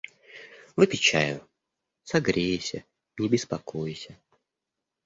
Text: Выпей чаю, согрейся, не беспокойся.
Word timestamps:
Выпей 0.75 1.01
чаю, 1.09 1.35
согрейся, 2.13 2.83
не 3.23 3.29
беспокойся. 3.37 4.17